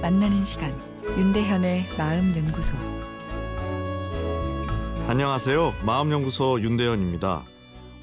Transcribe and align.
만나는 0.00 0.44
시간 0.44 0.72
윤대현의 1.04 1.86
마음 1.98 2.34
연구소 2.36 2.76
안녕하세요. 5.08 5.74
마음 5.84 6.12
연구소 6.12 6.60
윤대현입니다. 6.62 7.42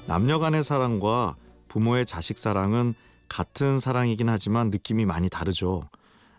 남녀 0.06 0.38
간의 0.38 0.62
사랑과 0.62 1.34
부모의 1.68 2.06
자식 2.06 2.38
사랑은 2.38 2.94
같은 3.28 3.78
사랑이긴 3.78 4.28
하지만 4.28 4.70
느낌이 4.70 5.06
많이 5.06 5.28
다르죠. 5.28 5.88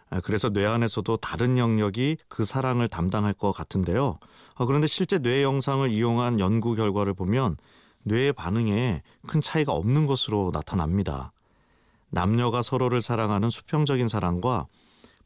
아, 0.10 0.22
그래서 0.22 0.50
뇌 0.50 0.66
안에서도 0.66 1.18
다른 1.18 1.58
영역이 1.58 2.18
그 2.30 2.46
사랑을 2.46 2.88
담당할 2.88 3.34
것 3.34 3.52
같은데요. 3.52 4.20
아, 4.56 4.66
그런데 4.66 4.88
실제 4.88 5.18
뇌 5.18 5.44
영상을 5.44 5.90
이용한 5.90 6.40
연구 6.40 6.76
결과를 6.76 7.14
보면 7.14 7.58
뇌의 8.04 8.32
반응에 8.34 9.02
큰 9.26 9.42
차이가 9.42 9.74
없는 9.74 10.06
것으로 10.06 10.52
나타납니다. 10.54 11.34
남녀가 12.10 12.62
서로를 12.62 13.02
사랑하는 13.02 13.50
수평적인 13.50 14.08
사랑과 14.08 14.68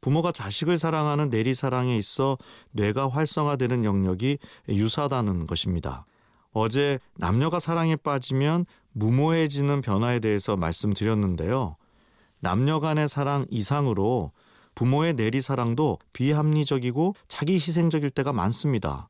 부모가 0.01 0.31
자식을 0.31 0.79
사랑하는 0.79 1.29
내리 1.29 1.53
사랑에 1.53 1.95
있어 1.97 2.37
뇌가 2.71 3.09
활성화되는 3.09 3.85
영역이 3.85 4.39
유사하다는 4.67 5.47
것입니다. 5.47 6.05
어제 6.53 6.99
남녀가 7.15 7.59
사랑에 7.59 7.95
빠지면 7.95 8.65
무모해지는 8.93 9.81
변화에 9.81 10.19
대해서 10.19 10.57
말씀드렸는데요. 10.57 11.77
남녀 12.39 12.79
간의 12.79 13.07
사랑 13.07 13.45
이상으로 13.49 14.31
부모의 14.73 15.13
내리 15.13 15.41
사랑도 15.41 15.99
비합리적이고 16.13 17.15
자기 17.27 17.53
희생적일 17.53 18.09
때가 18.09 18.33
많습니다. 18.33 19.07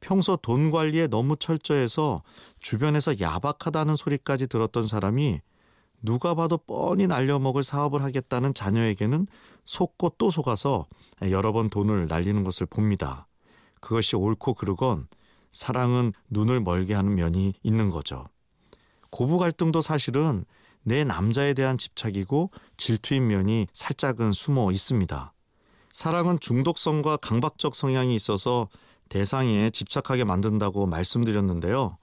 평소 0.00 0.36
돈 0.36 0.70
관리에 0.70 1.08
너무 1.08 1.36
철저해서 1.36 2.22
주변에서 2.60 3.20
야박하다는 3.20 3.96
소리까지 3.96 4.46
들었던 4.46 4.82
사람이 4.84 5.40
누가 6.02 6.34
봐도 6.34 6.58
뻔히 6.58 7.06
날려먹을 7.06 7.62
사업을 7.62 8.02
하겠다는 8.02 8.54
자녀에게는 8.54 9.26
속고 9.64 10.14
또 10.18 10.30
속아서 10.30 10.86
여러 11.22 11.52
번 11.52 11.70
돈을 11.70 12.06
날리는 12.08 12.42
것을 12.44 12.66
봅니다. 12.66 13.28
그것이 13.80 14.16
옳고 14.16 14.54
그르건 14.54 15.06
사랑은 15.52 16.12
눈을 16.30 16.60
멀게 16.60 16.94
하는 16.94 17.14
면이 17.14 17.54
있는 17.62 17.90
거죠. 17.90 18.26
고부 19.10 19.38
갈등도 19.38 19.82
사실은 19.82 20.44
내 20.82 21.04
남자에 21.04 21.54
대한 21.54 21.78
집착이고 21.78 22.50
질투인 22.76 23.28
면이 23.28 23.68
살짝은 23.72 24.32
숨어 24.32 24.72
있습니다. 24.72 25.32
사랑은 25.90 26.40
중독성과 26.40 27.18
강박적 27.18 27.76
성향이 27.76 28.14
있어서 28.16 28.68
대상에 29.08 29.70
집착하게 29.70 30.24
만든다고 30.24 30.86
말씀드렸는데요. 30.86 31.98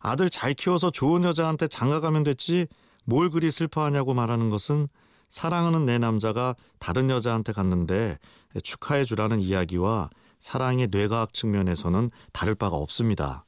아들 0.00 0.28
잘 0.28 0.52
키워서 0.52 0.90
좋은 0.90 1.24
여자한테 1.24 1.66
장가가면 1.66 2.24
됐지 2.24 2.66
뭘 3.04 3.30
그리 3.30 3.50
슬퍼하냐고 3.50 4.14
말하는 4.14 4.50
것은 4.50 4.88
사랑하는 5.28 5.86
내 5.86 5.98
남자가 5.98 6.54
다른 6.78 7.08
여자한테 7.08 7.52
갔는데 7.52 8.18
축하해 8.62 9.04
주라는 9.04 9.40
이야기와 9.40 10.10
사랑의 10.40 10.88
뇌과학 10.90 11.32
측면에서는 11.32 12.10
다를 12.32 12.54
바가 12.54 12.76
없습니다. 12.76 13.44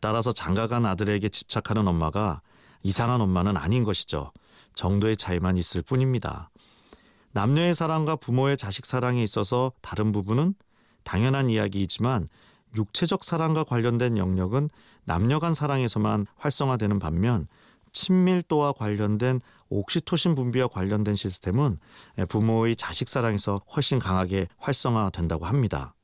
따라서 0.00 0.32
장가간 0.32 0.84
아들에게 0.84 1.28
집착하는 1.28 1.86
엄마가 1.88 2.42
이상한 2.82 3.20
엄마는 3.20 3.56
아닌 3.56 3.84
것이죠. 3.84 4.32
정도의 4.74 5.16
차이만 5.16 5.56
있을 5.56 5.82
뿐입니다. 5.82 6.50
남녀의 7.32 7.74
사랑과 7.74 8.16
부모의 8.16 8.56
자식 8.56 8.86
사랑에 8.86 9.22
있어서 9.22 9.72
다른 9.80 10.12
부분은 10.12 10.54
당연한 11.04 11.50
이야기이지만 11.50 12.28
육체적 12.76 13.24
사랑과 13.24 13.64
관련된 13.64 14.18
영역은 14.18 14.68
남녀 15.04 15.38
간 15.38 15.54
사랑에서만 15.54 16.26
활성화되는 16.36 16.98
반면 16.98 17.46
친밀도와 17.94 18.72
관련된 18.72 19.40
옥시토신 19.70 20.34
분비와 20.34 20.68
관련된 20.68 21.16
시스템은 21.16 21.78
부모의 22.28 22.76
자식 22.76 23.08
사랑에서 23.08 23.62
훨씬 23.74 23.98
강하게 23.98 24.48
활성화된다고 24.58 25.46
합니다. 25.46 25.94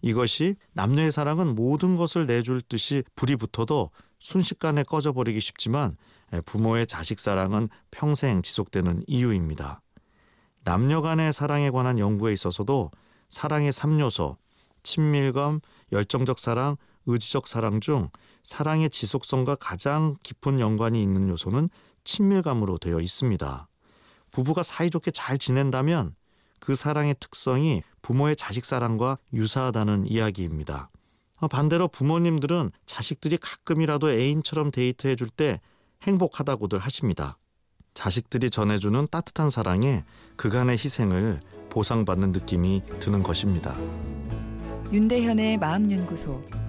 이것이 0.00 0.54
남녀의 0.74 1.10
사랑은 1.10 1.56
모든 1.56 1.96
것을 1.96 2.26
내줄 2.26 2.62
듯이 2.62 3.02
불이 3.16 3.34
붙어도 3.34 3.90
순식간에 4.20 4.84
꺼져버리기 4.84 5.40
쉽지만 5.40 5.96
부모의 6.44 6.86
자식 6.86 7.18
사랑은 7.18 7.68
평생 7.90 8.42
지속되는 8.42 9.02
이유입니다. 9.08 9.82
남녀 10.62 11.00
간의 11.00 11.32
사랑에 11.32 11.70
관한 11.70 11.98
연구에 11.98 12.32
있어서도 12.32 12.92
사랑의 13.28 13.72
3요소, 13.72 14.36
친밀감, 14.82 15.60
열정적 15.92 16.38
사랑, 16.38 16.76
의지적 17.08 17.48
사랑 17.48 17.80
중 17.80 18.10
사랑의 18.44 18.90
지속성과 18.90 19.56
가장 19.56 20.16
깊은 20.22 20.60
연관이 20.60 21.02
있는 21.02 21.28
요소는 21.28 21.70
친밀감으로 22.04 22.78
되어 22.78 23.00
있습니다. 23.00 23.68
부부가 24.30 24.62
사이좋게 24.62 25.10
잘 25.10 25.38
지낸다면 25.38 26.14
그 26.60 26.74
사랑의 26.74 27.16
특성이 27.18 27.82
부모의 28.02 28.36
자식 28.36 28.64
사랑과 28.64 29.18
유사하다는 29.32 30.06
이야기입니다. 30.06 30.90
반대로 31.50 31.88
부모님들은 31.88 32.72
자식들이 32.86 33.38
가끔이라도 33.38 34.10
애인처럼 34.10 34.70
데이트해 34.70 35.16
줄 35.16 35.30
때 35.30 35.60
행복하다고들 36.02 36.78
하십니다. 36.78 37.38
자식들이 37.94 38.50
전해주는 38.50 39.08
따뜻한 39.10 39.50
사랑에 39.50 40.04
그간의 40.36 40.76
희생을 40.76 41.40
보상받는 41.70 42.32
느낌이 42.32 42.82
드는 43.00 43.22
것입니다. 43.22 43.74
윤대현의 44.92 45.58
마음연구소 45.58 46.42